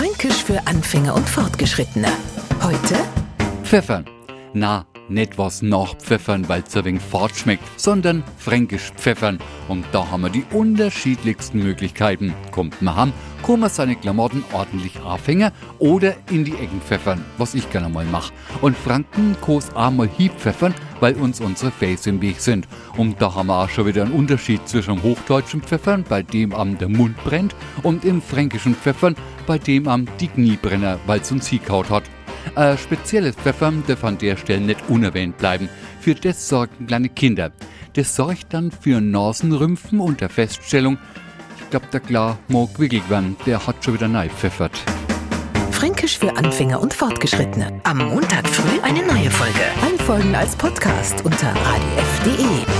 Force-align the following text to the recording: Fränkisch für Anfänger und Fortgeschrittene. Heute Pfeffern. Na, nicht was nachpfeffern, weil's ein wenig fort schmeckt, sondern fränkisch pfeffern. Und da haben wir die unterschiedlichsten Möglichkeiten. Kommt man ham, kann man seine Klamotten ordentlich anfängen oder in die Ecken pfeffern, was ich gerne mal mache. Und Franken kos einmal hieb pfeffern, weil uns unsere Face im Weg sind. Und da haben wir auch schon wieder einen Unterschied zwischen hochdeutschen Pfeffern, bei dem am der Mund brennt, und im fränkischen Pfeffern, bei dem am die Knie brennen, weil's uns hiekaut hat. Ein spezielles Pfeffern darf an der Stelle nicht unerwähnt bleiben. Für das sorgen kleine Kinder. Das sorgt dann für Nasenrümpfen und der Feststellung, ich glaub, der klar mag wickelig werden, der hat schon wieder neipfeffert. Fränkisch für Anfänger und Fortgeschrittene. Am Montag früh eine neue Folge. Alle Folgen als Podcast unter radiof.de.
Fränkisch 0.00 0.44
für 0.44 0.66
Anfänger 0.66 1.14
und 1.14 1.28
Fortgeschrittene. 1.28 2.08
Heute 2.62 2.96
Pfeffern. 3.64 4.06
Na, 4.54 4.86
nicht 5.10 5.36
was 5.36 5.60
nachpfeffern, 5.60 6.48
weil's 6.48 6.74
ein 6.74 6.86
wenig 6.86 7.02
fort 7.02 7.36
schmeckt, 7.36 7.62
sondern 7.78 8.24
fränkisch 8.38 8.92
pfeffern. 8.96 9.38
Und 9.68 9.84
da 9.92 10.10
haben 10.10 10.22
wir 10.22 10.30
die 10.30 10.46
unterschiedlichsten 10.52 11.58
Möglichkeiten. 11.58 12.32
Kommt 12.50 12.80
man 12.80 12.96
ham, 12.96 13.12
kann 13.50 13.58
man 13.58 13.70
seine 13.70 13.96
Klamotten 13.96 14.44
ordentlich 14.52 15.00
anfängen 15.00 15.50
oder 15.80 16.14
in 16.30 16.44
die 16.44 16.54
Ecken 16.54 16.80
pfeffern, 16.80 17.24
was 17.36 17.54
ich 17.54 17.68
gerne 17.68 17.88
mal 17.88 18.04
mache. 18.04 18.32
Und 18.60 18.76
Franken 18.76 19.36
kos 19.40 19.74
einmal 19.74 20.08
hieb 20.08 20.32
pfeffern, 20.38 20.72
weil 21.00 21.16
uns 21.16 21.40
unsere 21.40 21.72
Face 21.72 22.06
im 22.06 22.22
Weg 22.22 22.38
sind. 22.38 22.68
Und 22.96 23.20
da 23.20 23.34
haben 23.34 23.48
wir 23.48 23.64
auch 23.64 23.68
schon 23.68 23.86
wieder 23.86 24.04
einen 24.04 24.12
Unterschied 24.12 24.68
zwischen 24.68 25.02
hochdeutschen 25.02 25.62
Pfeffern, 25.62 26.04
bei 26.08 26.22
dem 26.22 26.54
am 26.54 26.78
der 26.78 26.88
Mund 26.88 27.16
brennt, 27.24 27.56
und 27.82 28.04
im 28.04 28.22
fränkischen 28.22 28.76
Pfeffern, 28.76 29.16
bei 29.48 29.58
dem 29.58 29.88
am 29.88 30.06
die 30.20 30.28
Knie 30.28 30.56
brennen, 30.56 31.00
weil's 31.06 31.32
uns 31.32 31.48
hiekaut 31.48 31.90
hat. 31.90 32.04
Ein 32.54 32.78
spezielles 32.78 33.34
Pfeffern 33.34 33.82
darf 33.88 34.04
an 34.04 34.16
der 34.16 34.36
Stelle 34.36 34.60
nicht 34.60 34.88
unerwähnt 34.88 35.38
bleiben. 35.38 35.68
Für 36.00 36.14
das 36.14 36.48
sorgen 36.48 36.86
kleine 36.86 37.08
Kinder. 37.08 37.50
Das 37.94 38.14
sorgt 38.14 38.54
dann 38.54 38.70
für 38.70 39.00
Nasenrümpfen 39.00 39.98
und 39.98 40.20
der 40.20 40.28
Feststellung, 40.28 40.98
ich 41.70 41.78
glaub, 41.78 41.90
der 41.92 42.00
klar 42.00 42.38
mag 42.48 42.68
wickelig 42.78 43.08
werden, 43.08 43.36
der 43.46 43.64
hat 43.64 43.84
schon 43.84 43.94
wieder 43.94 44.08
neipfeffert. 44.08 44.72
Fränkisch 45.70 46.18
für 46.18 46.36
Anfänger 46.36 46.80
und 46.80 46.92
Fortgeschrittene. 46.92 47.80
Am 47.84 47.98
Montag 47.98 48.48
früh 48.48 48.80
eine 48.82 49.06
neue 49.06 49.30
Folge. 49.30 49.60
Alle 49.80 49.98
Folgen 49.98 50.34
als 50.34 50.56
Podcast 50.56 51.24
unter 51.24 51.46
radiof.de. 51.46 52.79